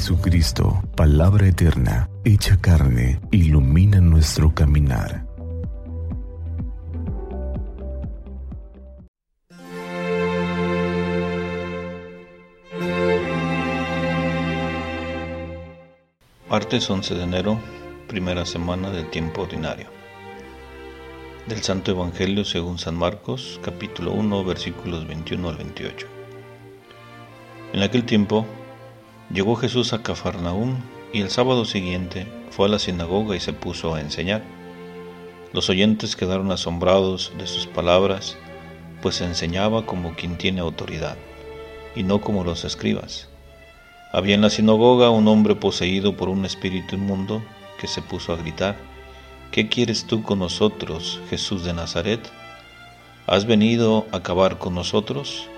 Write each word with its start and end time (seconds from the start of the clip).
Jesucristo, 0.00 0.82
palabra 0.96 1.46
eterna, 1.46 2.08
hecha 2.24 2.58
carne, 2.58 3.20
ilumina 3.32 4.00
nuestro 4.00 4.54
caminar. 4.54 5.26
Martes 16.48 16.88
11 16.88 17.14
de 17.14 17.22
enero, 17.22 17.60
primera 18.08 18.46
semana 18.46 18.88
del 18.90 19.10
tiempo 19.10 19.42
ordinario. 19.42 19.88
Del 21.46 21.60
Santo 21.60 21.90
Evangelio 21.90 22.46
según 22.46 22.78
San 22.78 22.96
Marcos, 22.96 23.60
capítulo 23.62 24.12
1, 24.12 24.44
versículos 24.46 25.06
21 25.06 25.46
al 25.46 25.56
28. 25.58 26.06
En 27.74 27.82
aquel 27.82 28.04
tiempo 28.04 28.46
Llegó 29.32 29.54
Jesús 29.54 29.92
a 29.92 30.02
Cafarnaúm 30.02 30.78
y 31.12 31.20
el 31.20 31.30
sábado 31.30 31.64
siguiente 31.64 32.26
fue 32.50 32.66
a 32.66 32.68
la 32.68 32.80
sinagoga 32.80 33.36
y 33.36 33.40
se 33.40 33.52
puso 33.52 33.94
a 33.94 34.00
enseñar. 34.00 34.42
Los 35.52 35.70
oyentes 35.70 36.16
quedaron 36.16 36.50
asombrados 36.50 37.32
de 37.38 37.46
sus 37.46 37.66
palabras, 37.66 38.36
pues 39.02 39.20
enseñaba 39.20 39.86
como 39.86 40.14
quien 40.14 40.36
tiene 40.36 40.60
autoridad, 40.60 41.16
y 41.94 42.02
no 42.02 42.20
como 42.20 42.42
los 42.42 42.64
escribas. 42.64 43.28
Había 44.12 44.34
en 44.34 44.40
la 44.40 44.50
sinagoga 44.50 45.10
un 45.10 45.28
hombre 45.28 45.54
poseído 45.54 46.16
por 46.16 46.28
un 46.28 46.44
espíritu 46.44 46.96
inmundo 46.96 47.40
que 47.78 47.86
se 47.86 48.02
puso 48.02 48.32
a 48.32 48.36
gritar, 48.36 48.76
¿Qué 49.52 49.68
quieres 49.68 50.06
tú 50.06 50.22
con 50.22 50.38
nosotros, 50.38 51.20
Jesús 51.28 51.64
de 51.64 51.72
Nazaret? 51.72 52.20
¿Has 53.26 53.46
venido 53.46 54.06
a 54.12 54.18
acabar 54.18 54.58
con 54.58 54.76
nosotros? 54.76 55.48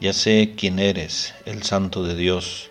Ya 0.00 0.12
sé 0.12 0.54
quién 0.56 0.80
eres, 0.80 1.32
el 1.44 1.62
santo 1.62 2.02
de 2.02 2.16
Dios. 2.16 2.70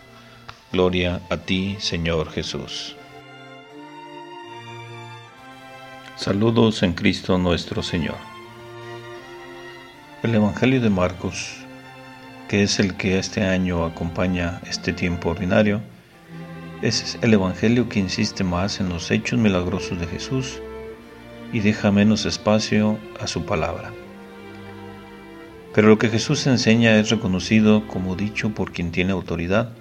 Gloria 0.71 1.19
a 1.29 1.35
ti, 1.35 1.75
Señor 1.79 2.31
Jesús. 2.31 2.95
Saludos 6.15 6.81
en 6.81 6.93
Cristo 6.93 7.37
nuestro 7.37 7.83
Señor. 7.83 8.15
El 10.23 10.33
Evangelio 10.33 10.79
de 10.79 10.89
Marcos, 10.89 11.57
que 12.47 12.63
es 12.63 12.79
el 12.79 12.95
que 12.95 13.19
este 13.19 13.43
año 13.43 13.83
acompaña 13.83 14.61
este 14.65 14.93
tiempo 14.93 15.31
ordinario, 15.31 15.81
es 16.81 17.19
el 17.21 17.33
Evangelio 17.33 17.89
que 17.89 17.99
insiste 17.99 18.45
más 18.45 18.79
en 18.79 18.87
los 18.87 19.11
hechos 19.11 19.37
milagrosos 19.37 19.99
de 19.99 20.07
Jesús 20.07 20.61
y 21.51 21.59
deja 21.59 21.91
menos 21.91 22.25
espacio 22.25 22.97
a 23.19 23.27
su 23.27 23.45
palabra. 23.45 23.91
Pero 25.73 25.89
lo 25.89 25.97
que 25.97 26.07
Jesús 26.07 26.47
enseña 26.47 26.95
es 26.95 27.09
reconocido 27.09 27.85
como 27.89 28.15
dicho 28.15 28.51
por 28.51 28.71
quien 28.71 28.93
tiene 28.93 29.11
autoridad 29.11 29.73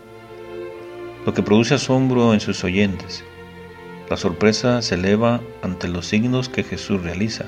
lo 1.27 1.35
que 1.35 1.43
produce 1.43 1.75
asombro 1.75 2.33
en 2.33 2.41
sus 2.41 2.65
oyentes. 2.65 3.25
La 4.09 4.17
sorpresa 4.17 4.83
se 4.83 4.95
eleva 4.95 5.41
ante 5.63 5.89
los 5.89 6.07
signos 6.07 6.49
que 6.49 6.65
Jesús 6.65 7.03
realiza. 7.03 7.47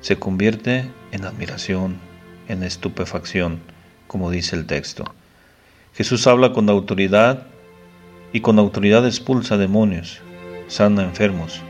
Se 0.00 0.16
convierte 0.16 0.90
en 1.12 1.24
admiración, 1.24 1.98
en 2.48 2.62
estupefacción, 2.62 3.60
como 4.06 4.30
dice 4.30 4.56
el 4.56 4.66
texto. 4.66 5.04
Jesús 5.94 6.26
habla 6.26 6.52
con 6.52 6.70
autoridad 6.70 7.48
y 8.32 8.40
con 8.40 8.58
autoridad 8.58 9.04
expulsa 9.06 9.56
demonios, 9.56 10.20
sana 10.68 11.02
enfermos. 11.02 11.62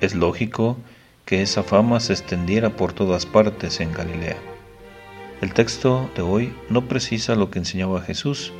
Es 0.00 0.14
lógico 0.14 0.78
que 1.24 1.42
esa 1.42 1.62
fama 1.62 2.00
se 2.00 2.12
extendiera 2.12 2.76
por 2.76 2.92
todas 2.92 3.26
partes 3.26 3.80
en 3.80 3.92
Galilea. 3.92 4.36
El 5.40 5.52
texto 5.52 6.10
de 6.14 6.22
hoy 6.22 6.54
no 6.68 6.86
precisa 6.86 7.34
lo 7.34 7.50
que 7.50 7.58
enseñaba 7.58 8.02
Jesús, 8.02 8.52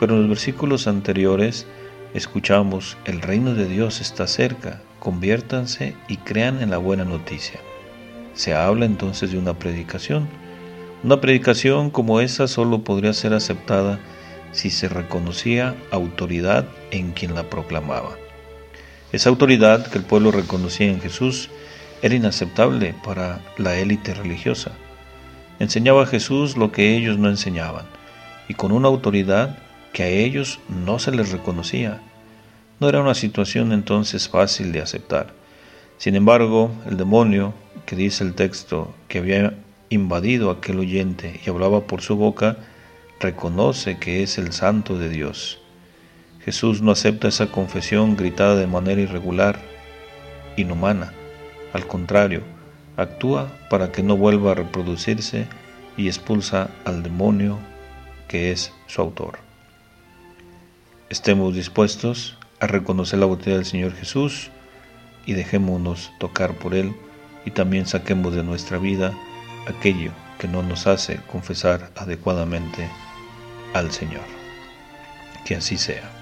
pero 0.00 0.14
en 0.14 0.20
los 0.20 0.30
versículos 0.30 0.86
anteriores 0.86 1.66
escuchamos, 2.14 2.96
el 3.04 3.20
reino 3.20 3.52
de 3.52 3.66
Dios 3.66 4.00
está 4.00 4.26
cerca, 4.26 4.80
conviértanse 4.98 5.94
y 6.08 6.16
crean 6.16 6.62
en 6.62 6.70
la 6.70 6.78
buena 6.78 7.04
noticia. 7.04 7.60
Se 8.32 8.54
habla 8.54 8.86
entonces 8.86 9.30
de 9.30 9.36
una 9.36 9.58
predicación. 9.58 10.26
Una 11.04 11.20
predicación 11.20 11.90
como 11.90 12.22
esa 12.22 12.48
solo 12.48 12.82
podría 12.82 13.12
ser 13.12 13.34
aceptada 13.34 14.00
si 14.52 14.70
se 14.70 14.88
reconocía 14.88 15.76
autoridad 15.90 16.64
en 16.90 17.12
quien 17.12 17.34
la 17.34 17.50
proclamaba. 17.50 18.16
Esa 19.12 19.28
autoridad 19.28 19.86
que 19.90 19.98
el 19.98 20.04
pueblo 20.04 20.30
reconocía 20.30 20.86
en 20.86 21.02
Jesús 21.02 21.50
era 22.00 22.14
inaceptable 22.14 22.94
para 23.04 23.40
la 23.58 23.76
élite 23.76 24.14
religiosa. 24.14 24.72
Enseñaba 25.58 26.04
a 26.04 26.06
Jesús 26.06 26.56
lo 26.56 26.72
que 26.72 26.96
ellos 26.96 27.18
no 27.18 27.28
enseñaban, 27.28 27.84
y 28.48 28.54
con 28.54 28.72
una 28.72 28.88
autoridad 28.88 29.58
que 29.92 30.02
a 30.04 30.08
ellos 30.08 30.60
no 30.68 30.98
se 30.98 31.10
les 31.10 31.32
reconocía. 31.32 32.00
No 32.78 32.88
era 32.88 33.00
una 33.00 33.14
situación 33.14 33.72
entonces 33.72 34.28
fácil 34.28 34.72
de 34.72 34.80
aceptar. 34.80 35.34
Sin 35.98 36.14
embargo, 36.14 36.70
el 36.86 36.96
demonio, 36.96 37.52
que 37.86 37.96
dice 37.96 38.24
el 38.24 38.34
texto, 38.34 38.94
que 39.08 39.18
había 39.18 39.54
invadido 39.90 40.48
a 40.48 40.54
aquel 40.54 40.78
oyente 40.78 41.40
y 41.44 41.50
hablaba 41.50 41.86
por 41.86 42.00
su 42.00 42.16
boca, 42.16 42.56
reconoce 43.18 43.98
que 43.98 44.22
es 44.22 44.38
el 44.38 44.52
santo 44.52 44.96
de 44.96 45.10
Dios. 45.10 45.60
Jesús 46.42 46.80
no 46.80 46.92
acepta 46.92 47.28
esa 47.28 47.48
confesión 47.48 48.16
gritada 48.16 48.56
de 48.56 48.66
manera 48.66 49.02
irregular, 49.02 49.58
inhumana. 50.56 51.12
Al 51.74 51.86
contrario, 51.86 52.42
actúa 52.96 53.52
para 53.68 53.92
que 53.92 54.02
no 54.02 54.16
vuelva 54.16 54.52
a 54.52 54.54
reproducirse 54.54 55.46
y 55.98 56.06
expulsa 56.06 56.70
al 56.86 57.02
demonio 57.02 57.58
que 58.26 58.52
es 58.52 58.72
su 58.86 59.02
autor 59.02 59.49
estemos 61.10 61.54
dispuestos 61.54 62.38
a 62.60 62.68
reconocer 62.68 63.18
la 63.18 63.26
botella 63.26 63.56
del 63.56 63.66
Señor 63.66 63.92
Jesús 63.94 64.50
y 65.26 65.34
dejémonos 65.34 66.12
tocar 66.18 66.54
por 66.54 66.74
Él 66.74 66.94
y 67.44 67.50
también 67.50 67.86
saquemos 67.86 68.34
de 68.34 68.44
nuestra 68.44 68.78
vida 68.78 69.12
aquello 69.66 70.12
que 70.38 70.48
no 70.48 70.62
nos 70.62 70.86
hace 70.86 71.20
confesar 71.30 71.90
adecuadamente 71.96 72.88
al 73.74 73.90
Señor. 73.90 74.24
Que 75.44 75.56
así 75.56 75.76
sea. 75.76 76.19